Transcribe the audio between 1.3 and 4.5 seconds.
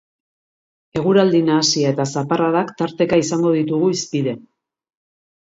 nahasia eta zaparradak tarteka izango ditugu hizpide.